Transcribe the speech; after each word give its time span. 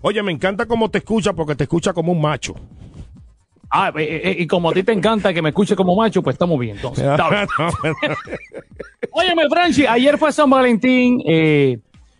Oye, 0.00 0.22
me 0.22 0.32
encanta 0.32 0.66
cómo 0.66 0.90
te 0.90 0.98
escucha 0.98 1.32
porque 1.32 1.54
te 1.54 1.64
escucha 1.64 1.92
como 1.92 2.12
un 2.12 2.20
macho. 2.20 2.54
Ah, 3.74 3.90
eh, 3.96 4.20
eh, 4.24 4.36
y 4.38 4.46
como 4.46 4.68
a 4.68 4.74
ti 4.74 4.82
te 4.82 4.92
encanta 4.92 5.32
que 5.32 5.40
me 5.40 5.48
escuche 5.48 5.74
como 5.74 5.96
macho, 5.96 6.22
pues 6.22 6.34
estamos 6.34 6.58
bien. 6.58 6.76
Entonces, 6.76 7.04
está 7.10 7.30
bien. 7.30 7.46
Óyeme, 9.12 9.48
Franchi, 9.48 9.86
ayer 9.86 10.18
fue 10.18 10.30
San 10.30 10.50
Valentín, 10.50 11.22
eh, 11.26 11.78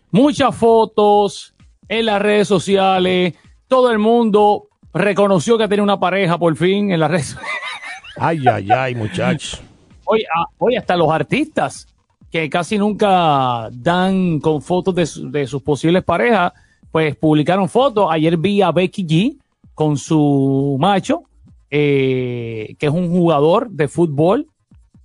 muchas 0.09 0.55
fotos 0.55 1.53
en 1.87 2.07
las 2.07 2.19
redes 2.19 2.47
sociales, 2.47 3.35
todo 3.67 3.91
el 3.91 3.99
mundo 3.99 4.69
reconoció 4.93 5.57
que 5.57 5.67
tenía 5.67 5.83
una 5.83 5.99
pareja 5.99 6.39
por 6.39 6.55
fin 6.55 6.91
en 6.91 6.99
las 6.99 7.11
redes. 7.11 7.37
ay, 8.17 8.43
ay, 8.47 8.67
ay, 8.71 8.95
muchachos. 8.95 9.61
Oye, 10.05 10.25
ah, 10.35 10.45
hasta 10.79 10.95
los 10.95 11.11
artistas 11.11 11.87
que 12.31 12.49
casi 12.49 12.79
nunca 12.79 13.69
dan 13.71 14.39
con 14.39 14.59
fotos 14.59 14.95
de, 14.95 15.29
de 15.29 15.45
sus 15.45 15.61
posibles 15.61 16.03
parejas, 16.03 16.51
pues 16.93 17.15
publicaron 17.15 17.67
fotos. 17.69 18.07
Ayer 18.11 18.37
vi 18.37 18.61
a 18.61 18.71
Becky 18.71 19.03
G 19.07 19.37
con 19.73 19.97
su 19.97 20.77
macho, 20.79 21.23
eh, 21.71 22.75
que 22.77 22.85
es 22.85 22.91
un 22.93 23.09
jugador 23.09 23.71
de 23.71 23.87
fútbol, 23.87 24.45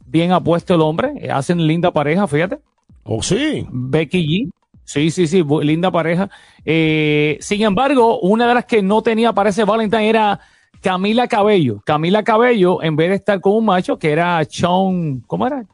bien 0.04 0.32
apuesto 0.32 0.74
el 0.74 0.82
hombre, 0.82 1.14
eh, 1.18 1.30
hacen 1.30 1.66
linda 1.66 1.90
pareja, 1.90 2.28
fíjate. 2.28 2.58
Oh, 3.04 3.22
sí. 3.22 3.66
Becky 3.70 4.26
G. 4.26 4.50
Sí, 4.84 5.10
sí, 5.10 5.26
sí, 5.26 5.42
linda 5.62 5.90
pareja. 5.90 6.28
Eh, 6.62 7.38
sin 7.40 7.62
embargo, 7.62 8.20
una 8.20 8.46
de 8.46 8.54
las 8.54 8.66
que 8.66 8.82
no 8.82 9.00
tenía 9.00 9.32
para 9.32 9.48
ese 9.48 9.64
Valentine 9.64 10.10
era 10.10 10.40
Camila 10.82 11.26
Cabello. 11.26 11.80
Camila 11.86 12.22
Cabello, 12.22 12.82
en 12.82 12.96
vez 12.96 13.08
de 13.08 13.14
estar 13.14 13.40
con 13.40 13.54
un 13.54 13.64
macho, 13.64 13.98
que 13.98 14.12
era 14.12 14.42
Shawn, 14.42 15.24
¿cómo 15.26 15.46
era? 15.46 15.64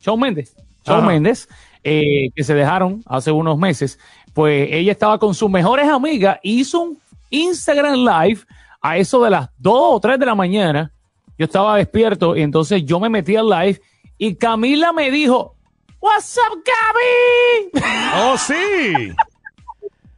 Shawn 0.00 0.20
Méndez. 0.20 0.54
Shawn 0.84 1.06
Méndez, 1.06 1.48
que 1.82 2.30
se 2.42 2.52
dejaron 2.52 3.02
hace 3.06 3.32
unos 3.32 3.56
meses, 3.56 3.98
pues 4.34 4.68
ella 4.70 4.92
estaba 4.92 5.18
con 5.18 5.34
sus 5.34 5.50
mejores 5.50 5.88
amigas, 5.88 6.38
hizo 6.42 6.80
un 6.80 6.98
Instagram 7.30 7.96
Live 7.96 8.40
a 8.80 8.96
eso 8.96 9.22
de 9.22 9.30
las 9.30 9.48
2 9.58 9.74
o 9.74 10.00
3 10.00 10.18
de 10.18 10.26
la 10.26 10.34
mañana. 10.34 10.92
Yo 11.38 11.46
estaba 11.46 11.76
despierto 11.76 12.36
y 12.36 12.42
entonces 12.42 12.84
yo 12.84 13.00
me 13.00 13.08
metí 13.08 13.36
al 13.36 13.48
live 13.48 13.80
y 14.18 14.34
Camila 14.34 14.92
me 14.92 15.10
dijo, 15.10 15.56
What's 16.00 16.36
up, 16.36 16.62
Gaby? 16.64 17.86
Oh, 18.14 18.36
sí. 18.36 19.12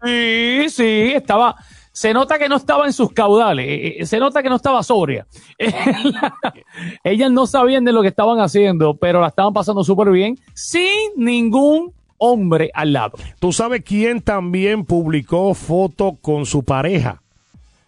sí, 0.03 0.67
sí, 0.69 1.13
estaba, 1.15 1.55
se 1.93 2.13
nota 2.13 2.39
que 2.39 2.49
no 2.49 2.57
estaba 2.57 2.87
en 2.87 2.93
sus 2.93 3.13
caudales, 3.13 3.67
eh, 3.69 3.97
eh, 4.01 4.07
se 4.07 4.19
nota 4.19 4.43
que 4.43 4.49
no 4.49 4.57
estaba 4.57 4.83
sobria. 4.83 5.27
Ellas 7.05 7.31
no 7.31 7.47
sabían 7.47 7.85
de 7.85 7.93
lo 7.93 8.03
que 8.03 8.09
estaban 8.09 8.41
haciendo, 8.41 8.97
pero 8.97 9.21
la 9.21 9.29
estaban 9.29 9.53
pasando 9.53 9.85
súper 9.85 10.11
bien, 10.11 10.37
sin 10.55 11.13
ningún 11.17 11.93
hombre 12.19 12.71
al 12.75 12.93
lado. 12.93 13.19
¿Tú 13.39 13.53
sabes 13.53 13.83
quién 13.85 14.21
también 14.21 14.85
publicó 14.85 15.55
foto 15.55 16.17
con 16.21 16.47
su 16.47 16.65
pareja? 16.65 17.23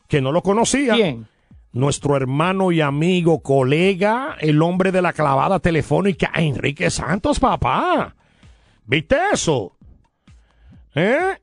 Que 0.08 0.20
no 0.20 0.32
lo 0.32 0.42
conocía. 0.42 0.94
¿Quién? 0.94 1.26
Nuestro 1.72 2.16
hermano 2.16 2.72
y 2.72 2.80
amigo, 2.80 3.40
colega, 3.40 4.36
el 4.40 4.62
hombre 4.62 4.92
de 4.92 5.02
la 5.02 5.12
clavada 5.12 5.58
telefónica, 5.58 6.30
Enrique 6.34 6.90
Santos, 6.90 7.38
papá. 7.38 8.14
¿Viste 8.86 9.16
eso? 9.32 9.72
¿Eh? 10.94 11.36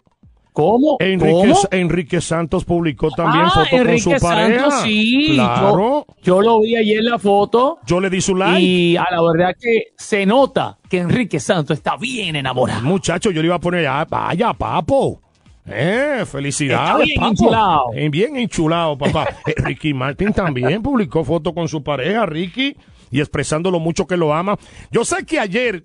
¿Cómo? 0.53 0.97
Enrique, 0.99 1.53
Enrique 1.71 2.21
Santos 2.21 2.63
publicó 2.63 3.09
también 3.09 3.45
ah, 3.45 3.51
foto 3.51 3.83
con 3.83 3.99
su 3.99 4.11
pareja. 4.21 4.83
sí, 4.83 5.31
claro. 5.33 6.05
Yo, 6.21 6.35
yo, 6.35 6.41
lo 6.41 6.61
vi 6.61 6.75
ayer 6.75 6.99
en 6.99 7.05
la 7.05 7.19
foto. 7.19 7.79
Yo 7.85 7.99
le 7.99 8.09
di 8.09 8.21
su 8.21 8.35
like. 8.35 8.61
Y 8.61 8.95
a 8.95 9.05
la 9.11 9.21
verdad 9.21 9.55
que 9.59 9.93
se 9.97 10.25
nota 10.25 10.77
que 10.87 10.99
Enrique 10.99 11.39
Santos 11.39 11.77
está 11.77 11.97
bien 11.97 12.35
enamorado. 12.35 12.81
Muchacho, 12.83 13.31
yo 13.31 13.41
le 13.41 13.47
iba 13.47 13.55
a 13.55 13.59
poner, 13.59 13.87
ah, 13.87 14.05
vaya, 14.07 14.53
papo. 14.53 15.19
Eh, 15.65 16.23
felicidades. 16.25 17.07
bien 17.07 17.23
enchulado. 17.23 17.85
Eh, 17.95 18.09
bien 18.09 18.35
enchulado, 18.37 18.97
papá. 18.97 19.27
Eh, 19.47 19.55
Ricky 19.57 19.93
Martin 19.93 20.33
también 20.33 20.81
publicó 20.81 21.23
foto 21.23 21.53
con 21.53 21.67
su 21.67 21.83
pareja, 21.83 22.25
Ricky, 22.25 22.77
y 23.11 23.19
expresando 23.19 23.71
lo 23.71 23.79
mucho 23.79 24.05
que 24.05 24.17
lo 24.17 24.33
ama. 24.33 24.57
Yo 24.91 25.03
sé 25.03 25.25
que 25.25 25.39
ayer 25.39 25.83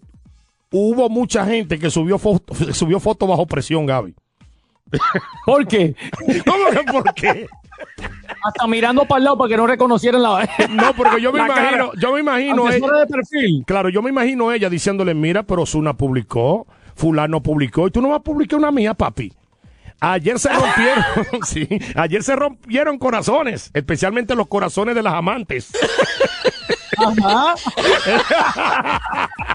hubo 0.70 1.08
mucha 1.08 1.46
gente 1.46 1.78
que 1.78 1.90
subió 1.90 2.18
foto, 2.18 2.54
subió 2.72 3.00
foto 3.00 3.26
bajo 3.26 3.46
presión, 3.46 3.86
Gaby. 3.86 4.14
¿Por 5.46 5.66
qué? 5.66 5.94
¿Cómo 6.46 6.70
que 6.70 6.92
por 6.92 7.14
qué? 7.14 7.46
Hasta 8.44 8.66
mirando 8.66 9.04
para 9.04 9.18
el 9.18 9.24
lado 9.24 9.38
para 9.38 9.48
que 9.48 9.56
no 9.56 9.66
reconocieran 9.66 10.22
la 10.22 10.48
No, 10.70 10.94
porque 10.94 11.20
yo 11.20 11.32
me 11.32 11.40
imagino, 11.40 11.92
yo 12.00 12.12
me 12.12 12.20
imagino 12.20 12.70
ella, 12.70 12.86
de 12.98 13.06
perfil. 13.06 13.64
Claro, 13.66 13.88
yo 13.88 14.02
me 14.02 14.10
imagino 14.10 14.52
ella 14.52 14.70
diciéndole, 14.70 15.14
mira, 15.14 15.42
pero 15.42 15.66
Zuna 15.66 15.94
publicó, 15.94 16.66
fulano 16.94 17.42
publicó, 17.42 17.88
y 17.88 17.90
tú 17.90 18.00
no 18.00 18.10
vas 18.10 18.20
a 18.20 18.22
publicar 18.22 18.58
una 18.58 18.70
mía, 18.70 18.94
papi. 18.94 19.32
Ayer 20.00 20.38
se 20.38 20.48
rompieron, 20.50 21.04
sí, 21.44 21.68
ayer 21.96 22.22
se 22.22 22.36
rompieron 22.36 22.98
corazones, 22.98 23.70
especialmente 23.74 24.36
los 24.36 24.46
corazones 24.46 24.94
de 24.94 25.02
las 25.02 25.14
amantes. 25.14 25.72
Ajá. 26.96 27.54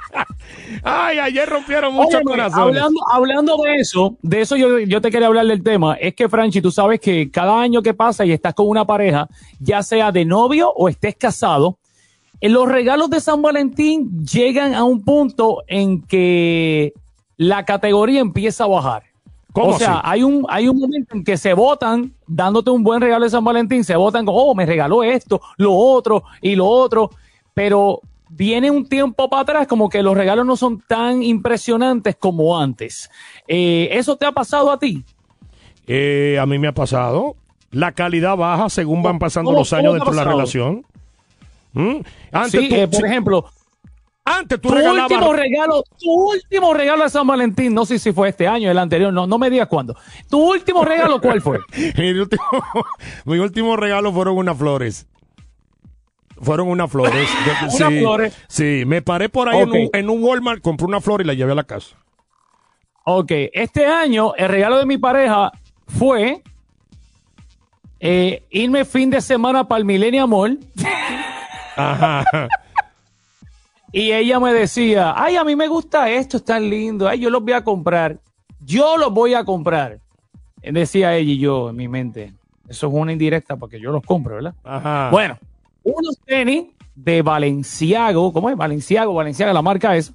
Ay, 0.84 1.18
ayer 1.18 1.48
rompieron 1.48 1.94
muchos 1.94 2.22
corazones. 2.22 2.82
Hablando, 2.82 3.00
hablando, 3.10 3.58
de 3.64 3.76
eso, 3.76 4.18
de 4.22 4.42
eso 4.42 4.56
yo, 4.58 4.80
yo, 4.80 5.02
te 5.02 5.10
quería 5.12 5.28
hablar 5.28 5.46
del 5.46 5.64
tema. 5.64 5.96
Es 5.96 6.14
que, 6.14 6.28
Franchi, 6.28 6.62
tú 6.62 6.72
sabes 6.72 7.00
que 7.00 7.32
cada 7.32 7.60
año 7.60 7.82
que 7.82 7.94
pasa 7.94 8.26
y 8.26 8.32
estás 8.32 8.54
con 8.54 8.68
una 8.68 8.86
pareja, 8.86 9.28
ya 9.60 9.82
sea 9.82 10.12
de 10.12 10.26
novio 10.26 10.72
o 10.72 10.90
estés 10.90 11.16
casado, 11.16 11.78
en 12.42 12.52
los 12.52 12.68
regalos 12.68 13.10
de 13.10 13.22
San 13.22 13.42
Valentín 13.42 14.26
llegan 14.26 14.74
a 14.74 14.84
un 14.84 15.02
punto 15.02 15.64
en 15.68 16.02
que 16.02 16.94
la 17.38 17.64
categoría 17.64 18.20
empieza 18.20 18.66
a 18.66 18.68
bajar. 18.68 19.04
o 19.54 19.78
sea, 19.80 20.02
hay 20.04 20.24
un, 20.24 20.46
hay 20.50 20.68
un 20.68 20.78
momento 20.78 21.16
en 21.16 21.24
que 21.24 21.38
se 21.38 21.54
votan 21.54 22.14
dándote 22.28 22.70
un 22.70 22.84
buen 22.84 23.00
regalo 23.00 23.24
de 23.24 23.32
San 23.32 23.46
Valentín, 23.46 23.86
se 23.86 23.96
votan 23.96 24.26
como, 24.26 24.38
oh, 24.40 24.54
me 24.54 24.66
regaló 24.66 25.04
esto, 25.04 25.40
lo 25.56 25.74
otro 25.74 26.24
y 26.42 26.56
lo 26.56 26.68
otro, 26.68 27.12
pero 27.54 28.02
viene 28.30 28.72
un 28.72 28.88
tiempo 28.88 29.30
para 29.30 29.42
atrás 29.44 29.68
como 29.68 29.90
que 29.90 30.04
los 30.04 30.16
regalos 30.16 30.46
no 30.46 30.56
son 30.56 30.82
tan 30.82 31.24
impresionantes 31.24 32.16
como 32.16 32.60
antes. 32.60 33.10
Eh, 33.48 33.90
¿Eso 33.92 34.16
te 34.18 34.26
ha 34.26 34.32
pasado 34.32 34.72
a 34.72 34.80
ti? 34.80 35.04
Eh, 35.88 36.38
a 36.40 36.46
mí 36.46 36.60
me 36.60 36.68
ha 36.68 36.74
pasado. 36.74 37.36
La 37.72 37.92
calidad 37.92 38.38
baja 38.38 38.70
según 38.70 39.02
van 39.02 39.20
pasando 39.20 39.52
los 39.52 39.74
años 39.74 39.94
dentro 39.94 40.12
de 40.12 40.18
la 40.18 40.24
relación. 40.24 40.86
¿Mm? 41.74 41.98
Antes 42.32 42.62
sí, 42.62 42.70
eh, 42.72 42.88
por 42.88 43.06
ejemplo, 43.06 43.46
antes 44.26 44.62
tú 44.62 44.70
tu 44.70 44.76
último 44.76 45.34
regalo, 45.34 45.84
tu 46.00 46.12
último 46.12 46.74
regalo 46.74 47.04
de 47.04 47.10
San 47.10 47.28
Valentín, 47.28 47.74
no 47.74 47.86
sé 47.86 48.00
si 48.00 48.14
fue 48.14 48.30
este 48.30 48.48
año, 48.48 48.72
el 48.72 48.78
anterior, 48.78 49.12
no, 49.12 49.28
no 49.28 49.38
me 49.38 49.50
digas 49.50 49.68
cuándo. 49.68 49.98
Tu 50.30 50.40
último 50.40 50.86
regalo, 50.86 51.20
¿cuál 51.20 51.42
fue? 51.42 51.60
mi, 51.98 52.12
último, 52.12 52.44
mi 53.26 53.40
último 53.40 53.76
regalo 53.76 54.14
fueron 54.14 54.38
unas 54.38 54.58
flores. 54.58 55.08
Fueron 56.42 56.68
unas 56.68 56.92
flores. 56.92 57.30
¿Unas 57.76 57.94
flores? 57.94 58.38
Sí, 58.48 58.84
me 58.86 59.02
paré 59.02 59.30
por 59.30 59.50
ahí 59.50 59.62
en, 59.62 59.70
un, 59.70 59.90
en, 59.94 60.10
un, 60.10 60.24
Walmart, 60.24 60.62
compré 60.62 60.86
una 60.86 61.02
flor 61.02 61.22
y 61.22 61.26
la 61.26 61.34
llevé 61.34 61.52
a 61.52 61.56
la 61.56 61.64
casa. 61.64 61.96
Ok, 63.06 63.32
este 63.54 63.86
año 63.86 64.34
el 64.36 64.50
regalo 64.50 64.78
de 64.78 64.86
mi 64.86 64.98
pareja 64.98 65.52
fue 65.88 66.42
eh, 68.00 68.44
irme 68.50 68.86
fin 68.86 69.10
de 69.10 69.22
semana 69.22 69.68
para 69.68 69.80
el 69.80 69.86
Millennium 69.86 70.30
Mall. 70.30 70.60
Ajá. 71.76 72.26
Y 73.96 74.12
ella 74.12 74.40
me 74.40 74.52
decía, 74.52 75.14
ay, 75.16 75.36
a 75.36 75.44
mí 75.44 75.56
me 75.56 75.68
gusta 75.68 76.10
esto, 76.10 76.38
es 76.38 76.44
tan 76.44 76.68
lindo, 76.68 77.08
ay, 77.08 77.20
yo 77.20 77.30
los 77.30 77.44
voy 77.44 77.54
a 77.54 77.64
comprar. 77.64 78.18
Yo 78.60 78.98
los 78.98 79.14
voy 79.14 79.36
a 79.36 79.46
comprar. 79.46 80.00
Decía 80.64 81.16
ella 81.16 81.32
y 81.32 81.38
yo 81.38 81.70
en 81.70 81.76
mi 81.76 81.88
mente. 81.88 82.34
Eso 82.68 82.88
es 82.88 82.94
una 82.94 83.12
indirecta 83.12 83.56
porque 83.56 83.80
yo 83.80 83.92
los 83.92 84.02
compro, 84.02 84.34
¿verdad? 84.34 84.56
Ajá. 84.64 85.10
Bueno, 85.12 85.38
unos 85.84 86.20
tenis 86.26 86.68
de 86.96 87.22
Valenciago, 87.22 88.32
¿cómo 88.34 88.50
es? 88.50 88.56
Valenciago, 88.56 89.14
Valenciaga, 89.14 89.54
la 89.54 89.62
marca 89.62 89.96
es. 89.96 90.14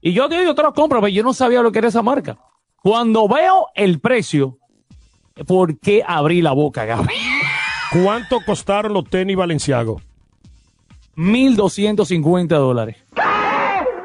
Y 0.00 0.12
yo, 0.12 0.28
yo 0.28 0.54
te 0.54 0.62
los 0.62 0.74
compro, 0.74 1.00
pero 1.00 1.08
yo 1.08 1.22
no 1.22 1.32
sabía 1.32 1.62
lo 1.62 1.72
que 1.72 1.78
era 1.78 1.88
esa 1.88 2.02
marca. 2.02 2.38
Cuando 2.82 3.26
veo 3.28 3.66
el 3.74 4.00
precio, 4.00 4.58
¿por 5.46 5.78
qué 5.78 6.04
abrí 6.06 6.42
la 6.42 6.52
boca, 6.52 6.84
Gaby? 6.84 7.08
¿Cuánto 7.92 8.40
costaron 8.44 8.92
los 8.92 9.04
tenis 9.08 9.36
Valenciago? 9.36 10.00
1.250 11.16 12.48
dólares. 12.48 12.96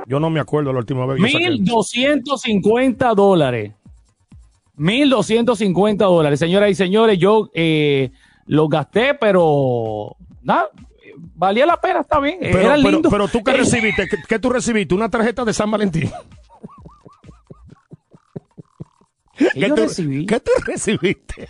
Yo 0.08 0.20
no 0.20 0.30
me 0.30 0.40
acuerdo 0.40 0.74
la 0.74 0.80
última 0.80 1.06
vez. 1.06 1.22
1.250 1.22 3.16
dólares. 3.16 3.74
1.250 4.78 5.98
dólares. 5.98 6.40
Señoras 6.40 6.72
y 6.72 6.76
señores, 6.76 7.20
yo 7.20 7.50
eh, 7.54 8.12
los 8.46 8.70
gasté, 8.70 9.14
pero 9.14 10.16
nada, 10.42 10.70
valía 11.18 11.66
la 11.66 11.80
pena, 11.80 12.02
está 12.02 12.20
bien. 12.20 12.38
Pero, 12.40 12.60
Era 12.60 12.78
lindo. 12.78 13.10
Pero, 13.10 13.28
tú 13.28 13.44
qué 13.44 13.54
recibiste, 13.54 14.08
¿Qué, 14.28 14.40
tú 14.40 14.50
recibiste? 14.50 14.94
Una 14.94 15.10
tarjeta 15.10 15.46
de 15.46 15.54
San 15.54 15.72
Valentín. 15.72 16.12
¿Qué, 19.54 19.70
tú, 19.70 19.76
recibí? 19.76 20.26
¿Qué 20.26 20.40
tú 20.40 20.52
recibiste? 20.66 21.48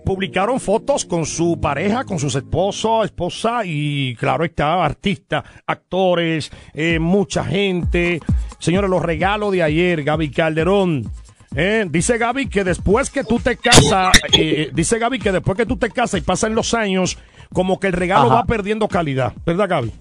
publicaron 0.05 0.59
fotos 0.59 1.05
con 1.05 1.25
su 1.25 1.59
pareja, 1.59 2.03
con 2.03 2.19
sus 2.19 2.35
esposos, 2.35 3.05
esposa 3.05 3.61
y 3.65 4.15
claro 4.15 4.45
está, 4.45 4.83
artistas, 4.83 5.43
actores, 5.65 6.51
eh, 6.73 6.99
mucha 6.99 7.43
gente. 7.43 8.19
Señores, 8.59 8.89
los 8.89 9.01
regalos 9.01 9.51
de 9.51 9.63
ayer, 9.63 10.03
Gaby 10.03 10.29
Calderón. 10.31 11.11
Eh, 11.55 11.85
dice 11.89 12.17
Gaby 12.17 12.47
que 12.47 12.63
después 12.63 13.09
que 13.09 13.23
tú 13.23 13.39
te 13.39 13.55
casas, 13.55 14.19
eh, 14.33 14.71
dice 14.73 14.99
Gaby 14.99 15.19
que 15.19 15.31
después 15.31 15.57
que 15.57 15.65
tú 15.65 15.77
te 15.77 15.89
casas 15.89 16.19
y 16.19 16.23
pasan 16.23 16.53
los 16.53 16.73
años, 16.73 17.17
como 17.53 17.79
que 17.79 17.87
el 17.87 17.93
regalo 17.93 18.25
Ajá. 18.25 18.35
va 18.35 18.45
perdiendo 18.45 18.87
calidad, 18.87 19.33
¿verdad 19.45 19.69
Gaby? 19.69 19.91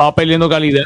Va 0.00 0.14
perdiendo 0.14 0.48
calidad. 0.48 0.84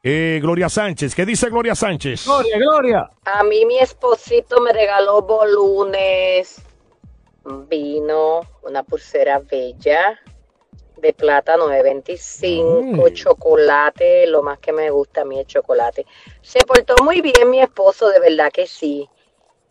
Eh, 0.03 0.41
Gloria 0.43 0.69
Sánchez. 0.69 1.15
¿Qué 1.15 1.25
dice 1.25 1.49
Gloria 1.49 1.77
Sánchez? 1.77 2.25
Gloria, 2.27 2.59
Gloria. 2.59 3.09
A 3.25 3.45
mí 3.45 3.65
mi 3.67 3.79
esposito 3.79 4.61
me 4.61 4.73
regaló 4.73 5.23
bolunes, 5.23 6.61
vino, 7.69 8.41
una 8.63 8.83
pulsera 8.83 9.39
bella 9.41 10.19
de 10.97 11.13
plata 11.13 11.57
925, 11.57 13.11
Mm. 13.11 13.13
chocolate, 13.15 14.27
lo 14.27 14.43
más 14.43 14.59
que 14.59 14.73
me 14.73 14.91
gusta 14.91 15.23
a 15.23 15.25
mí 15.25 15.39
es 15.39 15.47
chocolate. 15.47 16.07
Se 16.41 16.61
portó 16.61 16.95
muy 17.05 17.21
bien 17.21 17.51
mi 17.51 17.61
esposo, 17.61 18.09
de 18.09 18.21
verdad 18.21 18.51
que 18.53 18.67
sí. 18.67 19.07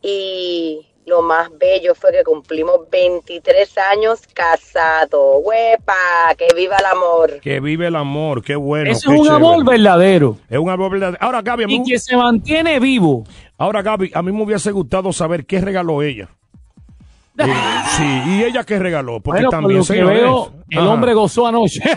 Y 0.02 0.86
lo 1.06 1.22
más 1.22 1.50
bello 1.58 1.96
fue 1.96 2.12
que 2.12 2.24
cumplimos 2.24 2.90
23 2.92 3.78
años 3.78 4.22
casados. 4.34 5.38
¡Huepa! 5.44 6.34
¡Que 6.38 6.48
viva 6.56 6.76
el 6.78 6.86
amor! 6.86 7.40
Que 7.42 7.60
vive 7.60 7.88
el 7.88 7.96
amor. 7.96 8.44
Qué 8.44 8.56
bueno. 8.56 8.92
Eso 8.92 9.10
qué 9.10 9.16
es 9.16 9.20
un 9.22 9.28
chévere. 9.28 9.36
amor 9.46 9.66
verdadero. 9.66 10.38
Es 10.50 10.58
un 10.60 10.70
amor 10.70 10.92
verdadero. 10.92 11.18
Ahora, 11.22 11.42
Gaby, 11.42 11.64
a 11.64 11.68
mí, 11.68 11.76
Y 11.86 11.92
que 11.92 12.00
se 12.00 12.16
mantiene 12.16 12.80
vivo. 12.80 13.24
ahora, 13.58 13.82
Gaby, 13.82 14.12
a 14.14 14.22
mí 14.22 14.32
me 14.32 14.44
hubiese 14.44 14.72
gustado 14.72 15.12
saber 15.14 15.46
qué 15.46 15.60
regaló 15.62 16.02
ella. 16.02 16.30
Eh, 17.38 17.46
sí, 17.98 18.22
y 18.28 18.44
ella 18.44 18.64
qué 18.64 18.80
regaló, 18.80 19.20
porque 19.20 19.42
Bueno, 19.42 19.50
por 19.50 19.60
también 19.60 19.80
lo 19.80 19.84
que 19.86 19.94
señores, 19.94 20.22
veo, 20.22 20.54
el 20.70 20.80
ajá. 20.80 20.90
hombre 20.90 21.14
gozó 21.14 21.48
anoche. 21.48 21.82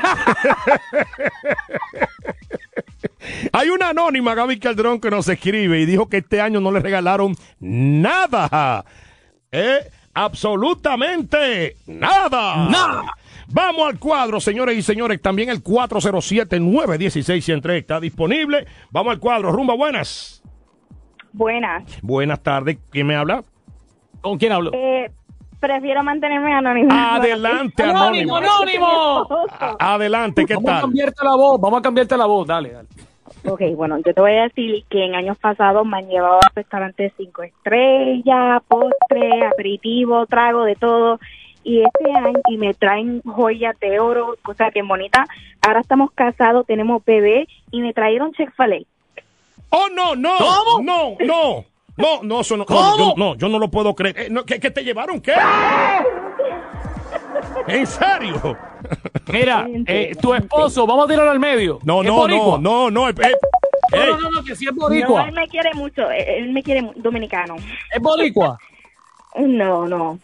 Hay 3.53 3.69
una 3.71 3.91
anónima, 3.91 4.35
Gaby 4.35 4.59
Calderón, 4.59 5.01
que 5.01 5.09
nos 5.11 5.29
escribe 5.29 5.79
y 5.81 5.87
dijo 5.87 6.09
que 6.09 6.17
este 6.19 6.41
año 6.41 6.61
no 6.61 6.71
le 6.73 6.81
regalaron 6.81 7.35
nada. 7.61 8.85
¿Eh? 9.51 9.79
Absolutamente 10.15 11.77
nada. 11.87 12.69
Nada. 12.69 13.05
Vamos 13.49 13.89
al 13.89 13.99
cuadro, 13.99 14.41
señores 14.41 14.77
y 14.79 14.83
señores. 14.83 15.21
También 15.21 15.49
el 15.51 15.63
407-916-103 15.63 17.79
está 17.79 18.01
disponible. 18.01 18.67
Vamos 18.91 19.13
al 19.13 19.21
cuadro. 19.21 19.53
Rumba, 19.53 19.75
buenas. 19.75 20.43
Buenas. 21.33 21.85
Buenas 22.03 22.43
tardes. 22.43 22.79
¿Quién 22.91 23.07
me 23.07 23.15
habla? 23.15 23.45
¿Con 24.21 24.39
quién 24.39 24.51
hablo? 24.53 24.73
Eh, 24.73 25.11
prefiero 25.61 26.03
mantenerme 26.03 26.53
anónimo. 26.55 26.89
Adelante, 26.93 27.83
Anónimo, 27.83 28.37
anónimo. 28.37 28.87
anónimo. 28.87 29.47
A- 29.59 29.95
Adelante, 29.95 30.45
¿qué 30.47 30.55
Vamos 30.55 30.71
a 30.71 30.73
tal? 30.75 30.81
cambiarte 30.83 31.25
la 31.25 31.37
voz, 31.37 31.61
vamos 31.61 31.79
a 31.79 31.83
cambiarte 31.83 32.17
la 32.17 32.27
voz, 32.27 32.47
dale, 32.47 32.73
dale. 32.73 32.89
Ok, 33.49 33.61
bueno, 33.77 33.97
yo 34.05 34.13
te 34.13 34.21
voy 34.21 34.33
a 34.33 34.43
decir 34.45 34.85
que 34.91 35.05
en 35.05 35.15
años 35.15 35.39
pasados 35.39 35.87
me 35.87 35.99
han 35.99 36.09
llevado 36.09 36.37
a 36.39 36.51
restaurantes 36.55 37.13
cinco 37.17 37.43
estrellas, 37.45 38.61
postre, 38.67 39.47
aperitivo, 39.47 40.27
trago, 40.27 40.65
de 40.65 40.75
todo. 40.75 41.21
Y 41.63 41.83
este 41.83 42.13
año, 42.13 42.39
y 42.49 42.59
me 42.59 42.75
traen 42.75 43.23
joyas 43.23 43.79
de 43.81 43.99
oro, 44.01 44.37
cosa 44.43 44.71
que 44.71 44.83
bonita. 44.83 45.27
Ahora 45.67 45.81
estamos 45.81 46.11
casados, 46.13 46.67
tenemos 46.67 47.05
bebé, 47.05 47.49
y 47.73 47.81
me 47.83 47.93
trajeron 47.93 48.33
Chick-fil-A. 48.33 48.79
Oh, 49.71 49.89
no, 49.93 50.15
no. 50.15 50.31
¿Cómo? 50.39 50.83
No, 50.85 51.17
no. 51.25 51.65
No, 51.97 52.23
no, 52.23 52.41
eso 52.41 52.57
no, 52.57 52.67
no, 52.69 52.99
yo, 52.99 53.15
no, 53.17 53.35
yo 53.37 53.49
no 53.49 53.59
lo 53.59 53.71
puedo 53.71 53.95
creer. 53.95 54.19
Eh, 54.19 54.29
no, 54.31 54.45
¿qué, 54.45 54.61
qué 54.61 54.71
te 54.71 54.83
llevaron? 54.85 55.21
¿Qué? 55.21 55.33
¿En 57.69 57.87
serio? 57.87 58.57
Mira, 59.33 59.67
eh, 59.87 60.15
tu 60.21 60.35
esposo, 60.35 60.87
vamos 60.87 61.07
a 61.07 61.09
tirarlo 61.09 61.31
al 61.31 61.41
medio. 61.41 61.79
No, 61.85 62.03
¿Es 62.03 62.09
no, 62.09 62.29
no, 62.29 62.59
no, 62.59 62.91
no. 62.91 63.09
eh, 63.09 63.15
eh, 63.23 63.33
No, 63.93 64.07
no, 64.07 64.19
no, 64.21 64.31
no, 64.31 64.45
que 64.45 64.55
si 64.55 64.67
es 64.67 64.75
No, 64.75 64.83
boricua. 64.83 65.25
él 65.25 65.33
me 65.35 65.49
quiere 65.49 65.73
mucho, 65.75 66.11
él 66.11 66.25
él 66.29 66.53
me 66.53 66.63
quiere 66.63 66.91
dominicano. 66.97 67.57
¿Es 67.93 68.01
boricua? 68.03 68.59
No, 69.39 69.87
no. 69.89 70.19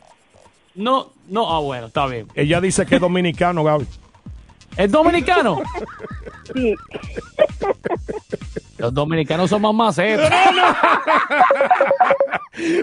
No, 0.75 1.11
no, 1.29 1.51
ah, 1.55 1.61
bueno, 1.61 1.87
está 1.89 2.07
bien. 2.07 2.29
Ella 2.35 2.61
dice 2.61 2.87
que 2.87 2.95
es 2.97 3.01
dominicano, 3.01 3.63
Gaby. 3.65 3.87
¿Es 4.77 4.91
dominicano? 4.91 5.61
Sí. 6.55 6.75
Los 8.83 8.93
dominicanos 8.93 9.49
son 9.49 9.63
más 9.63 9.73
macetas. 9.75 10.29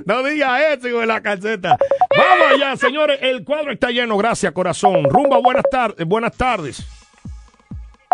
No 0.05 0.23
diga 0.23 0.71
eso, 0.73 0.87
hijo 0.87 0.99
de 0.99 1.05
la 1.05 1.19
calceta. 1.21 1.77
Vamos 2.15 2.47
allá, 2.55 2.77
señores. 2.77 3.19
El 3.21 3.43
cuadro 3.43 3.73
está 3.73 3.89
lleno. 3.91 4.15
Gracias, 4.17 4.53
corazón. 4.53 5.03
Rumba, 5.03 5.39
buenas 5.39 5.65
tardes. 5.69 6.07
Buenas 6.07 6.37
tardes. 6.37 6.87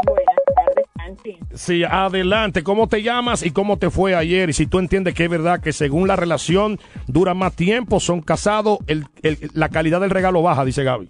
Buenas 0.03 0.35
tardes, 0.55 0.85
Franchi. 0.95 1.37
Sí, 1.53 1.83
adelante. 1.83 2.63
¿Cómo 2.63 2.87
te 2.89 3.03
llamas 3.03 3.43
y 3.45 3.51
cómo 3.51 3.77
te 3.77 3.91
fue 3.91 4.15
ayer? 4.15 4.49
Y 4.49 4.53
si 4.53 4.65
tú 4.65 4.79
entiendes 4.79 5.13
que 5.13 5.25
es 5.25 5.29
verdad 5.29 5.61
que 5.61 5.71
según 5.71 6.07
la 6.07 6.15
relación 6.15 6.79
dura 7.05 7.35
más 7.35 7.55
tiempo, 7.55 7.99
son 7.99 8.21
casados, 8.23 8.79
el, 8.87 9.05
el- 9.21 9.51
la 9.53 9.69
calidad 9.69 10.01
del 10.01 10.09
regalo 10.09 10.41
baja, 10.41 10.65
dice 10.65 10.83
Gaby. 10.83 11.07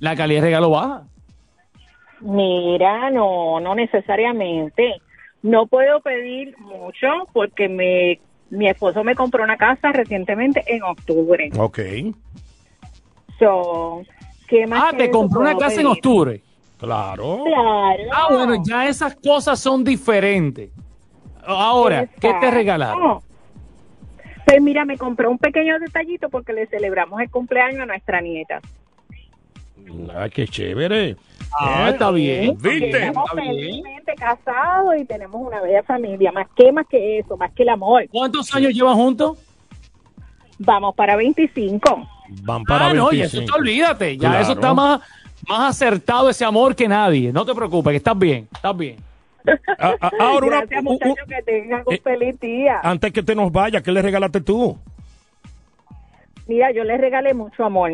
La 0.00 0.16
calidad 0.16 0.42
de 0.42 0.46
regalo 0.48 0.68
baja. 0.68 1.04
Mira, 2.20 3.10
no, 3.10 3.58
no 3.58 3.74
necesariamente. 3.74 4.96
No 5.42 5.66
puedo 5.66 6.00
pedir 6.00 6.56
mucho 6.58 7.08
porque 7.32 7.68
me, 7.68 8.20
mi 8.50 8.68
esposo 8.68 9.02
me 9.02 9.14
compró 9.14 9.42
una 9.42 9.56
casa 9.56 9.92
recientemente 9.92 10.62
en 10.66 10.82
octubre. 10.82 11.50
Ok. 11.58 11.80
So, 13.38 14.02
¿qué 14.46 14.66
más 14.66 14.84
Ah, 14.84 14.96
te 14.96 15.10
compró 15.10 15.40
una 15.40 15.56
casa 15.56 15.80
en 15.80 15.86
octubre. 15.86 16.42
Claro. 16.78 17.42
Claro. 17.44 18.02
Ah, 18.12 18.26
bueno, 18.30 18.62
ya 18.64 18.86
esas 18.88 19.16
cosas 19.16 19.58
son 19.58 19.82
diferentes. 19.84 20.70
Ahora, 21.44 22.06
¿qué 22.20 22.32
te 22.40 22.50
regalaron? 22.50 23.20
Pues 24.44 24.60
mira, 24.60 24.84
me 24.84 24.98
compró 24.98 25.30
un 25.30 25.38
pequeño 25.38 25.78
detallito 25.78 26.28
porque 26.28 26.52
le 26.52 26.66
celebramos 26.66 27.20
el 27.20 27.30
cumpleaños 27.30 27.80
a 27.80 27.86
nuestra 27.86 28.20
nieta. 28.20 28.60
Ay, 30.14 30.30
qué 30.30 30.46
chévere. 30.46 31.16
Ah, 31.58 31.86
¿Eh? 31.88 31.90
está 31.92 32.10
bien. 32.10 32.56
¿Viste? 32.60 32.90
Estamos 33.06 33.30
Está 33.30 33.40
bien. 33.42 33.54
felizmente 33.54 34.14
casados 34.14 34.94
y 34.98 35.04
tenemos 35.04 35.40
una 35.46 35.60
bella 35.60 35.82
familia. 35.82 36.32
Más 36.32 36.46
que, 36.56 36.72
más 36.72 36.86
que 36.86 37.18
eso, 37.18 37.36
más 37.36 37.52
que 37.52 37.62
el 37.62 37.68
amor. 37.68 38.04
¿Cuántos 38.10 38.54
años 38.54 38.72
llevan 38.72 38.94
juntos? 38.96 39.38
Vamos 40.58 40.94
para 40.94 41.16
25. 41.16 42.08
Van 42.42 42.64
para 42.64 42.86
ah, 42.86 42.94
no, 42.94 43.12
y 43.12 43.18
25. 43.18 43.44
eso 43.44 43.52
te 43.52 43.58
olvídate. 43.60 44.16
Ya 44.16 44.28
Claro. 44.30 44.42
eso 44.42 44.52
está 44.52 44.72
más, 44.74 45.00
más 45.48 45.70
acertado 45.70 46.30
ese 46.30 46.44
amor 46.44 46.74
que 46.74 46.88
nadie. 46.88 47.32
No 47.32 47.44
te 47.44 47.54
preocupes, 47.54 47.90
que 47.92 47.96
estás 47.96 48.18
bien, 48.18 48.48
estás 48.52 48.76
bien. 48.76 48.96
Ah, 49.78 49.94
ah, 50.00 50.10
ahora, 50.20 50.46
una- 50.46 50.56
Gracias, 50.60 50.84
u- 50.84 50.88
u- 50.88 50.92
muchachos, 50.92 51.16
que 51.28 51.42
tengan 51.42 51.82
un 51.84 51.94
eh, 51.94 52.00
feliz 52.02 52.38
día. 52.40 52.80
antes 52.82 53.12
que 53.12 53.22
te 53.24 53.34
nos 53.34 53.50
vaya, 53.50 53.82
¿qué 53.82 53.90
le 53.90 54.00
regalaste 54.00 54.40
tú? 54.40 54.78
Mira, 56.46 56.72
yo 56.72 56.82
les 56.84 57.00
regalé 57.00 57.34
mucho 57.34 57.64
amor. 57.64 57.90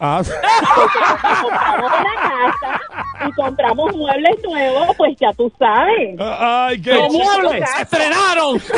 Ah, 0.00 0.22
compramos 1.42 1.92
una 2.00 2.14
casa 2.14 2.80
y 3.26 3.32
compramos 3.32 3.96
muebles 3.96 4.36
nuevos, 4.44 4.96
pues 4.96 5.16
ya 5.18 5.32
tú 5.32 5.50
sabes. 5.58 6.16
ay, 6.20 6.80
qué 6.82 6.92
¡Los 6.94 7.12
muebles 7.12 7.70
se 7.70 7.82
estrenaron! 7.82 8.60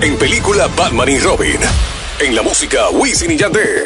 En 0.00 0.16
película 0.16 0.68
Batman 0.76 1.08
y 1.08 1.18
Robin. 1.18 1.58
En 2.20 2.34
la 2.36 2.42
música 2.42 2.88
Wisin 2.90 3.32
y 3.32 3.36
Yandé. 3.36 3.84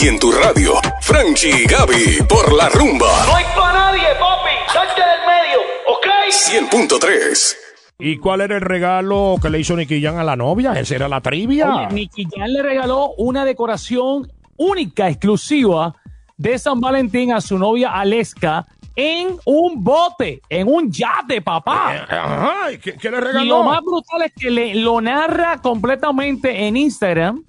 Y 0.00 0.06
en 0.06 0.18
tu 0.20 0.30
radio, 0.30 0.74
Franchi 1.00 1.50
y 1.50 1.64
Gaby 1.64 2.22
por 2.28 2.52
la 2.52 2.68
rumba. 2.68 3.08
No 3.26 3.34
hay 3.34 3.44
para 3.56 3.72
nadie, 3.72 4.06
papi. 4.20 4.50
Salte 4.72 5.00
del 5.00 5.26
medio, 5.26 5.58
¿ok? 5.88 6.06
100.3. 6.30 7.67
¿Y 8.00 8.18
cuál 8.18 8.42
era 8.42 8.54
el 8.54 8.60
regalo 8.62 9.34
que 9.42 9.50
le 9.50 9.58
hizo 9.58 9.74
Nicky 9.74 10.00
Jam 10.00 10.16
a 10.18 10.22
la 10.22 10.36
novia? 10.36 10.72
¿Esa 10.78 10.94
era 10.94 11.08
la 11.08 11.20
trivia? 11.20 11.74
Oye, 11.74 11.88
Nicky 11.94 12.28
Jam 12.30 12.46
le 12.48 12.62
regaló 12.62 13.10
una 13.18 13.44
decoración 13.44 14.30
única, 14.56 15.08
exclusiva 15.08 15.96
de 16.36 16.56
San 16.60 16.80
Valentín 16.80 17.32
a 17.32 17.40
su 17.40 17.58
novia 17.58 17.90
Aleska 17.90 18.66
en 18.94 19.30
un 19.46 19.82
bote, 19.82 20.40
en 20.48 20.68
un 20.68 20.92
yate, 20.92 21.42
papá. 21.42 22.06
Ajá, 22.08 22.70
¿y 22.72 22.78
¿qué, 22.78 22.92
qué 22.94 23.10
le 23.10 23.16
Y 23.16 23.20
lo 23.20 23.26
regaló? 23.26 23.64
más 23.64 23.80
brutal 23.82 24.22
es 24.26 24.32
que 24.32 24.48
le, 24.52 24.76
lo 24.76 25.00
narra 25.00 25.58
completamente 25.60 26.66
en 26.68 26.76
Instagram 26.76 27.42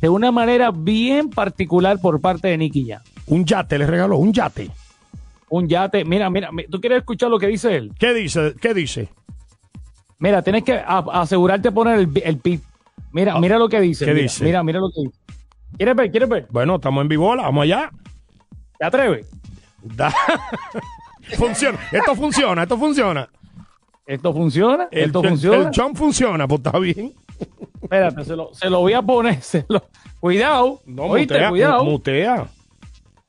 de 0.00 0.08
una 0.08 0.32
manera 0.32 0.72
bien 0.72 1.30
particular 1.30 2.00
por 2.00 2.20
parte 2.20 2.48
de 2.48 2.58
Nicky 2.58 2.88
Jam. 2.88 3.02
Un 3.26 3.44
yate 3.44 3.78
le 3.78 3.86
regaló, 3.86 4.16
un 4.16 4.32
yate. 4.32 4.68
Un 5.48 5.68
yate, 5.68 6.04
mira, 6.04 6.28
mira, 6.28 6.50
mi- 6.50 6.66
¿tú 6.66 6.80
quieres 6.80 6.98
escuchar 6.98 7.30
lo 7.30 7.38
que 7.38 7.46
dice 7.46 7.76
él? 7.76 7.92
¿Qué 8.00 8.12
dice? 8.12 8.54
¿Qué 8.60 8.74
dice? 8.74 9.10
Mira, 10.18 10.42
tienes 10.42 10.62
que 10.64 10.72
asegurarte 10.74 11.68
de 11.68 11.72
poner 11.72 11.98
el, 12.00 12.10
el 12.24 12.38
pip. 12.38 12.62
Mira, 13.12 13.38
mira 13.38 13.58
lo 13.58 13.68
que 13.68 13.80
dice. 13.80 14.04
¿qué 14.04 14.12
mira, 14.12 14.22
dice? 14.22 14.44
Mira, 14.44 14.62
mira 14.62 14.80
lo 14.80 14.90
que 14.90 15.02
dice. 15.02 15.18
¿Quieres 15.76 15.96
ver? 15.96 16.10
¿Quieres 16.10 16.28
ver? 16.28 16.46
Bueno, 16.50 16.76
estamos 16.76 17.02
en 17.02 17.08
vivola, 17.08 17.42
vamos 17.42 17.62
allá. 17.64 17.90
¿Te 18.78 18.86
atreves? 18.86 19.26
Da- 19.82 20.12
funciona, 21.36 21.78
esto 21.92 22.14
funciona, 22.14 22.62
esto 22.62 22.78
funciona. 22.78 23.28
¿Esto 24.06 24.32
funciona? 24.32 24.88
El, 24.90 25.06
¿Esto 25.06 25.20
el- 25.22 25.28
funciona? 25.30 25.64
el 25.64 25.70
chon 25.70 25.96
funciona, 25.96 26.46
pues 26.48 26.60
está 26.64 26.78
bien. 26.78 27.12
Espérate, 27.82 28.24
se 28.24 28.36
lo, 28.36 28.54
se 28.54 28.70
lo 28.70 28.80
voy 28.80 28.92
a 28.94 29.02
poner. 29.02 29.40
se 29.42 29.64
lo- 29.68 29.82
Cuidado. 30.20 30.80
No, 30.86 31.02
¿Oíste? 31.04 31.34
mutea, 31.34 31.48
Cuidado. 31.50 31.84
mutea. 31.84 32.46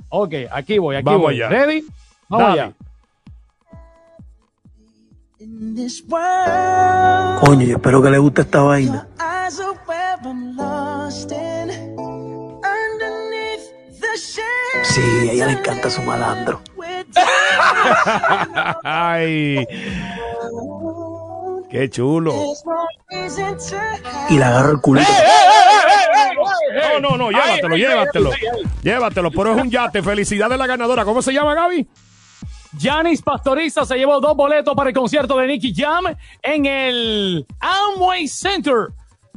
Ok, 0.09 0.33
aquí 0.51 0.77
voy, 0.77 0.95
aquí 0.95 1.05
Vamos 1.05 1.21
voy. 1.21 1.35
allá. 1.35 1.49
¿Ready? 1.49 1.83
Vamos 2.29 2.47
Dale. 2.47 2.61
allá. 2.61 2.73
Coño, 7.39 7.61
yo 7.65 7.75
espero 7.75 8.01
que 8.01 8.09
le 8.09 8.17
guste 8.17 8.41
esta 8.41 8.61
vaina. 8.61 9.07
Sí, 14.83 15.01
a 15.01 15.31
ella 15.31 15.45
le 15.45 15.51
encanta 15.53 15.91
su 15.91 16.01
malandro. 16.01 16.61
Ay, 18.83 19.67
qué 21.69 21.87
chulo. 21.91 22.33
Y 24.29 24.37
le 24.37 24.43
agarro 24.43 24.71
el 24.71 24.81
culito. 24.81 25.07
No, 26.73 26.99
no, 26.99 27.17
no, 27.17 27.29
llévatelo, 27.29 27.75
llévatelo. 27.75 28.31
Llévatelo, 28.81 29.31
pero 29.31 29.55
es 29.55 29.61
un 29.61 29.69
yate. 29.69 30.01
Felicidades 30.01 30.55
a 30.55 30.57
la 30.57 30.65
ganadora. 30.65 31.05
¿Cómo 31.05 31.21
se 31.21 31.31
llama, 31.31 31.53
Gaby? 31.53 31.87
Janis 32.79 33.21
Pastoriza 33.21 33.85
se 33.85 33.97
llevó 33.97 34.19
dos 34.19 34.35
boletos 34.35 34.75
para 34.75 34.89
el 34.89 34.95
concierto 34.95 35.37
de 35.37 35.47
Nicky 35.47 35.73
Jam 35.73 36.05
en 36.41 36.65
el 36.65 37.45
Amway 37.59 38.27
Center. 38.27 38.89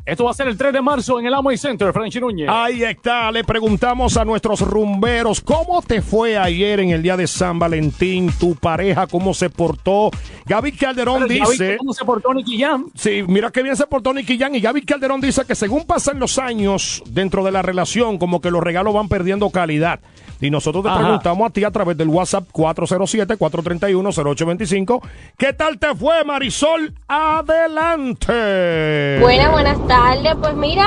Esto 0.07 0.25
va 0.25 0.31
a 0.31 0.35
ser 0.35 0.49
el 0.49 0.57
3 0.57 0.73
de 0.73 0.81
marzo 0.81 1.21
en 1.21 1.27
el 1.27 1.35
Amway 1.35 1.59
Center, 1.59 1.93
Franchi 1.93 2.21
Núñez. 2.21 2.49
Ahí 2.51 2.83
está, 2.83 3.31
le 3.31 3.45
preguntamos 3.45 4.17
a 4.17 4.25
nuestros 4.25 4.61
rumberos, 4.63 5.41
¿cómo 5.41 5.83
te 5.83 6.01
fue 6.01 6.39
ayer 6.39 6.81
en 6.81 6.91
el 6.91 7.03
día 7.03 7.17
de 7.17 7.27
San 7.27 7.59
Valentín? 7.59 8.33
¿Tu 8.39 8.55
pareja 8.57 9.07
cómo 9.07 9.35
se 9.35 9.51
portó? 9.51 10.11
Gaby 10.47 10.73
Calderón 10.73 11.27
Pero 11.29 11.51
dice... 11.51 11.77
cómo 11.77 11.93
se 11.93 12.05
portó 12.05 12.33
Nicky 12.33 12.61
Jam. 12.61 12.87
Sí, 12.95 13.23
mira 13.29 13.51
qué 13.51 13.63
bien 13.63 13.77
se 13.77 13.87
portó 13.87 14.13
Nicky 14.13 14.39
Jam 14.39 14.55
y 14.55 14.61
Gaby 14.61 14.83
Calderón 14.83 15.21
dice 15.21 15.45
que 15.47 15.55
según 15.55 15.85
pasan 15.85 16.19
los 16.19 16.39
años 16.39 17.03
dentro 17.07 17.45
de 17.45 17.53
la 17.53 17.63
relación, 17.63 18.19
como 18.19 18.41
que 18.41 18.51
los 18.51 18.63
regalos 18.63 18.95
van 18.95 19.09
perdiendo 19.09 19.51
calidad. 19.51 20.01
Y 20.41 20.51
nosotros 20.51 20.83
te 20.83 20.89
Ajá. 20.89 20.99
preguntamos 21.01 21.49
a 21.49 21.53
ti 21.53 21.63
a 21.65 21.71
través 21.71 21.97
del 21.97 22.09
WhatsApp 22.09 22.45
407-431-0825, 22.53 25.01
¿qué 25.37 25.53
tal 25.53 25.79
te 25.79 25.95
fue 25.95 26.25
Marisol? 26.25 26.95
Adelante. 27.09 29.19
Buenas, 29.21 29.53
buenas 29.53 29.87
tardes. 29.87 30.35
Pues 30.41 30.55
mira, 30.55 30.87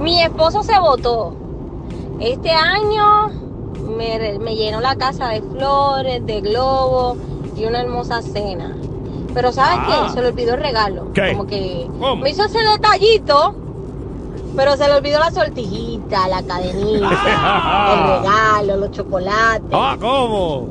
mi 0.00 0.22
esposo 0.22 0.62
se 0.62 0.78
votó. 0.78 1.36
Este 2.20 2.50
año 2.50 3.28
me, 3.96 4.56
llenó 4.56 4.80
la 4.80 4.96
casa 4.96 5.28
de 5.28 5.42
flores, 5.42 6.24
de 6.24 6.40
globos 6.40 7.18
y 7.56 7.64
una 7.66 7.80
hermosa 7.82 8.22
cena. 8.22 8.74
Pero 9.34 9.52
¿sabes 9.52 9.78
Ah. 9.82 10.06
qué? 10.06 10.12
Se 10.14 10.22
le 10.22 10.28
olvidó 10.28 10.54
el 10.54 10.62
regalo. 10.62 11.12
¿Qué? 11.12 11.32
Como 11.32 11.46
que 11.46 11.86
¿Cómo? 12.00 12.16
me 12.16 12.30
hizo 12.30 12.44
ese 12.44 12.58
detallito, 12.60 13.54
pero 14.56 14.76
se 14.76 14.88
le 14.88 14.94
olvidó 14.94 15.20
la 15.20 15.30
sortijita, 15.30 16.28
la 16.28 16.42
cadenita, 16.42 17.08
el 17.92 18.22
regalo, 18.22 18.76
los 18.78 18.90
chocolates. 18.90 19.68
Ah, 19.72 19.96
¿cómo? 20.00 20.68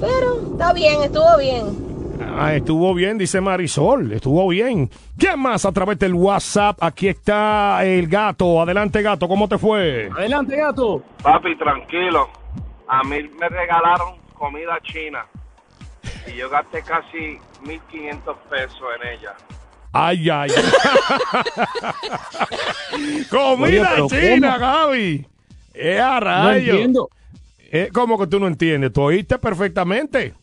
Pero 0.00 0.52
está 0.52 0.72
bien, 0.72 1.02
estuvo 1.02 1.38
bien. 1.38 1.86
Ah, 2.38 2.54
estuvo 2.54 2.94
bien, 2.94 3.18
dice 3.18 3.40
Marisol, 3.40 4.12
estuvo 4.12 4.48
bien. 4.48 4.90
¿Quién 5.18 5.38
más 5.38 5.64
a 5.64 5.72
través 5.72 5.98
del 5.98 6.14
WhatsApp? 6.14 6.82
Aquí 6.82 7.08
está 7.08 7.84
el 7.84 8.08
gato. 8.08 8.60
Adelante, 8.60 9.02
gato, 9.02 9.28
¿cómo 9.28 9.48
te 9.48 9.58
fue? 9.58 10.10
Adelante, 10.16 10.56
gato. 10.56 11.02
Papi, 11.22 11.56
tranquilo. 11.56 12.28
A 12.88 13.02
mí 13.04 13.22
me 13.38 13.48
regalaron 13.48 14.16
comida 14.34 14.78
china. 14.82 15.26
Y 16.26 16.36
yo 16.36 16.48
gasté 16.48 16.82
casi 16.82 17.38
1.500 17.64 18.36
pesos 18.50 18.82
en 19.00 19.08
ella. 19.12 19.34
Ay, 19.98 20.28
ay. 20.28 20.50
Comida 23.30 23.96
china, 24.08 24.58
¿cómo? 24.58 24.60
Gaby. 24.60 25.26
Eh, 25.74 25.98
a 25.98 26.14
No 26.14 26.20
rayo. 26.20 26.72
entiendo. 26.72 27.08
Eh, 27.70 27.88
¿Cómo 27.92 28.18
que 28.18 28.26
tú 28.26 28.38
no 28.38 28.46
entiendes? 28.46 28.92
Tú 28.92 29.02
oíste 29.02 29.38
perfectamente. 29.38 30.34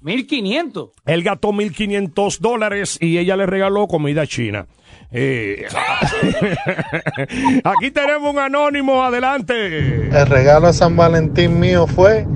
1500. 0.00 0.90
Él 1.04 1.22
gastó 1.22 1.52
1.500 1.52 2.38
dólares 2.38 2.96
y 3.00 3.18
ella 3.18 3.36
le 3.36 3.46
regaló 3.46 3.86
comida 3.86 4.26
china. 4.26 4.66
Eh, 5.12 5.66
aquí 7.64 7.90
tenemos 7.90 8.32
un 8.32 8.38
anónimo, 8.38 9.04
adelante. 9.04 10.06
El 10.08 10.26
regalo 10.26 10.68
de 10.68 10.72
San 10.72 10.96
Valentín 10.96 11.60
mío 11.60 11.86
fue 11.86 12.26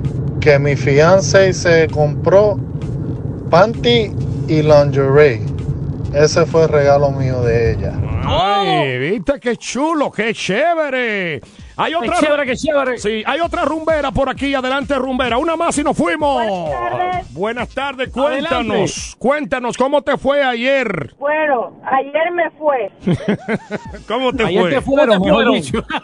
que 0.41 0.59
mi 0.59 0.75
fiance 0.75 1.53
se 1.53 1.87
compró 1.87 2.57
panty 3.49 4.11
y 4.47 4.61
lingerie. 4.61 5.54
Ese 6.15 6.45
fue 6.45 6.63
el 6.63 6.69
regalo 6.69 7.11
mío 7.11 7.41
de 7.41 7.73
ella. 7.73 7.91
Ay, 8.25 8.97
viste 8.97 9.37
qué 9.39 9.57
chulo, 9.57 10.09
qué 10.11 10.33
chévere. 10.33 11.41
Hay 11.77 11.91
Qué 11.91 11.97
otra, 11.97 12.15
chévere, 12.21 12.45
qué 12.45 12.55
chévere. 12.55 12.97
sí, 12.97 13.21
hay 13.25 13.41
otra 13.41 13.65
rumbera 13.65 14.11
por 14.11 14.29
aquí. 14.29 14.55
Adelante, 14.55 14.95
rumbera. 14.95 15.37
Una 15.37 15.57
más 15.57 15.77
y 15.77 15.83
nos 15.83 15.97
fuimos. 15.97 16.41
Buenas 17.31 17.67
tardes. 17.69 18.09
Cuéntanos. 18.09 18.69
Adelante. 18.73 18.91
Cuéntanos, 19.19 19.77
¿cómo 19.77 20.01
te 20.01 20.17
fue 20.17 20.41
ayer? 20.41 21.13
Bueno, 21.19 21.73
ayer 21.83 22.31
me 22.31 22.49
fue. 22.51 22.91
¿Cómo 24.07 24.31
te 24.31 24.45
Ayer 24.45 24.61
fue? 24.61 24.69
te 24.71 24.81
fueron, 24.81 25.19
¿Cómo 25.19 25.25
te 25.25 25.29
mejor 25.29 25.43
fueron? 25.43 25.53
dicho. 25.53 25.83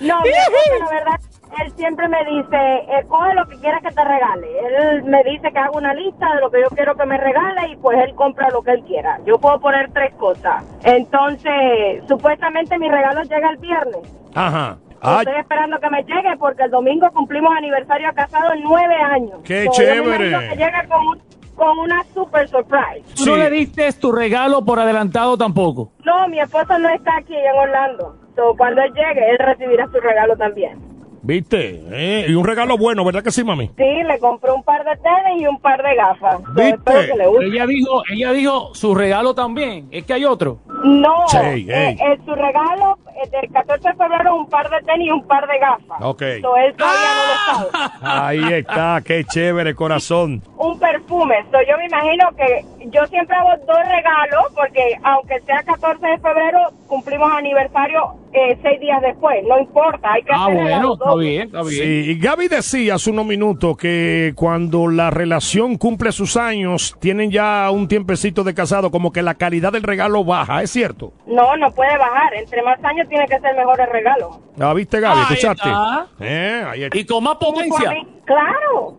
No, 0.00 0.20
mi 0.22 0.28
esposo, 0.28 0.84
la 0.84 0.90
verdad, 0.90 1.20
él 1.62 1.72
siempre 1.76 2.08
me 2.08 2.24
dice, 2.24 2.56
eh, 2.56 3.04
coge 3.08 3.34
lo 3.34 3.46
que 3.46 3.56
quieras 3.58 3.82
que 3.82 3.90
te 3.90 4.04
regale. 4.04 4.46
Él 4.66 5.04
me 5.04 5.22
dice 5.24 5.50
que 5.52 5.58
haga 5.58 5.70
una 5.74 5.94
lista 5.94 6.34
de 6.34 6.40
lo 6.40 6.50
que 6.50 6.60
yo 6.62 6.68
quiero 6.74 6.94
que 6.96 7.06
me 7.06 7.16
regale 7.18 7.68
y 7.72 7.76
pues 7.76 7.98
él 8.02 8.14
compra 8.14 8.48
lo 8.50 8.62
que 8.62 8.72
él 8.72 8.82
quiera. 8.84 9.18
Yo 9.26 9.38
puedo 9.38 9.60
poner 9.60 9.90
tres 9.92 10.12
cosas. 10.14 10.64
Entonces, 10.84 12.02
supuestamente 12.08 12.78
mi 12.78 12.88
regalo 12.88 13.22
llega 13.22 13.50
el 13.50 13.56
viernes. 13.58 13.98
Ajá. 14.34 14.76
Ah, 15.00 15.18
Estoy 15.22 15.38
esperando 15.38 15.78
que 15.78 15.90
me 15.90 16.02
llegue 16.02 16.36
porque 16.38 16.62
el 16.64 16.70
domingo 16.70 17.08
cumplimos 17.12 17.52
aniversario 17.56 18.08
casados 18.14 18.54
nueve 18.62 18.94
años. 18.96 19.40
¡Qué 19.44 19.64
So, 19.64 19.82
yo 19.82 20.04
me 20.04 20.16
chévere! 20.18 20.48
que 20.50 20.56
llega 20.56 20.84
con, 20.88 21.06
un- 21.06 21.22
con 21.54 21.78
una 21.78 22.02
super 22.14 22.48
surprise. 22.48 23.02
Tú 23.14 23.26
no 23.26 23.36
le 23.36 23.50
diste 23.50 23.92
tu 23.92 24.10
regalo 24.12 24.64
por 24.64 24.80
adelantado 24.80 25.36
tampoco. 25.36 25.92
No, 26.04 26.26
mi 26.28 26.40
esposo 26.40 26.78
no 26.78 26.88
está 26.88 27.16
aquí 27.18 27.36
en 27.36 27.54
Orlando. 27.54 28.16
So, 28.34 28.54
cuando 28.56 28.82
él 28.82 28.92
llegue, 28.94 29.30
él 29.30 29.38
recibirá 29.38 29.86
su 29.88 30.00
regalo 30.00 30.36
también. 30.36 30.78
¿Viste? 31.26 31.82
Eh, 31.90 32.26
y 32.28 32.34
un 32.34 32.44
regalo 32.44 32.76
bueno, 32.76 33.02
¿verdad 33.04 33.22
que 33.24 33.30
sí, 33.30 33.42
mami? 33.42 33.68
Sí, 33.78 34.02
le 34.06 34.18
compré 34.18 34.52
un 34.52 34.62
par 34.62 34.84
de 34.84 34.90
tenis 34.96 35.40
y 35.42 35.46
un 35.46 35.58
par 35.58 35.82
de 35.82 35.94
gafas. 35.94 36.38
¿Viste? 36.54 36.68
espero 36.74 37.00
que 37.00 37.16
le 37.18 37.26
guste. 37.26 37.46
Ella 37.46 37.66
dijo, 37.66 38.02
ella 38.12 38.32
dijo 38.32 38.74
su 38.74 38.94
regalo 38.94 39.34
también. 39.34 39.88
Es 39.90 40.04
que 40.04 40.12
hay 40.12 40.26
otro. 40.26 40.58
No, 40.84 41.26
Sí, 41.28 41.38
eh, 41.38 41.64
ey. 41.68 41.96
eh, 41.98 42.18
su 42.26 42.34
regalo 42.34 42.98
eh, 43.24 43.28
del 43.30 43.50
14 43.50 43.88
de 43.88 43.94
febrero 43.94 44.36
un 44.36 44.48
par 44.50 44.68
de 44.68 44.80
tenis 44.82 45.08
y 45.08 45.10
un 45.10 45.26
par 45.26 45.46
de 45.48 45.58
gafas. 45.58 46.02
Ok. 46.02 46.22
So, 46.42 46.56
él 46.58 46.74
todavía 46.76 47.08
no 47.16 47.62
lo 47.62 47.70
sabe. 47.70 47.90
Ahí 48.02 48.52
está, 48.52 49.00
qué 49.02 49.24
chévere, 49.24 49.74
corazón. 49.74 50.42
un 50.58 50.78
perfume. 50.78 51.36
So, 51.50 51.58
yo 51.66 51.78
me 51.78 51.86
imagino 51.86 52.28
que 52.36 52.64
yo 52.90 53.06
siempre 53.06 53.34
hago 53.34 53.50
dos 53.66 53.78
regalos 53.78 54.44
porque 54.54 54.94
aunque 55.02 55.40
sea 55.40 55.62
14 55.64 56.06
de 56.06 56.18
febrero, 56.18 56.58
cumplimos 56.86 57.32
aniversario 57.32 58.12
eh, 58.34 58.58
seis 58.62 58.78
días 58.80 59.00
después. 59.00 59.42
No 59.48 59.58
importa, 59.58 60.12
hay 60.12 60.22
que 60.22 60.32
Ah, 60.32 60.42
hacer 60.42 60.54
bueno, 60.54 60.68
regalos 60.68 60.98
está 61.14 61.22
dobles. 61.22 61.28
bien, 61.30 61.42
está 61.46 61.62
bien. 61.62 62.04
Sí, 62.04 62.10
y 62.12 62.18
Gaby 62.18 62.48
decía 62.48 62.94
hace 62.94 63.10
unos 63.10 63.26
minutos 63.26 63.76
que 63.76 64.32
cuando 64.36 64.88
la 64.88 65.10
relación 65.10 65.76
cumple 65.76 66.12
sus 66.12 66.36
años, 66.36 66.96
tienen 67.00 67.30
ya 67.30 67.70
un 67.70 67.88
tiempecito 67.88 68.44
de 68.44 68.54
casado, 68.54 68.90
como 68.90 69.12
que 69.12 69.22
la 69.22 69.34
calidad 69.34 69.72
del 69.72 69.82
regalo 69.82 70.24
baja, 70.24 70.62
¿es 70.62 70.70
cierto? 70.70 71.12
No, 71.26 71.56
no 71.56 71.70
puede 71.72 71.96
bajar. 71.98 72.34
Entre 72.34 72.62
más 72.62 72.78
años 72.84 73.08
tiene 73.08 73.26
que 73.26 73.38
ser 73.40 73.54
mejor 73.56 73.80
el 73.80 73.90
regalo. 73.90 74.40
Ah, 74.60 74.72
¿viste, 74.74 75.00
Gaby? 75.00 75.16
Ahí 75.18 75.22
¿Escuchaste? 75.34 75.68
está. 75.68 76.06
Eh, 76.20 76.64
ahí 76.70 76.82
está. 76.84 76.98
Y 76.98 77.04
con 77.04 77.24
más 77.24 77.36
potencia. 77.36 77.92
Claro. 78.24 78.98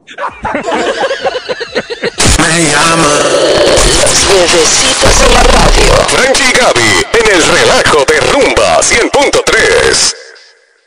Frankie 6.09 6.43
y 6.43 6.51
Gaby 6.51 7.05
en 7.13 7.35
el 7.35 7.43
relajo 7.43 8.05
de 8.05 8.19
Rumba 8.31 8.79
100.3. 8.81 10.24